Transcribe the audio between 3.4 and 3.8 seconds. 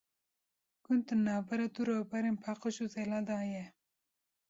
ye.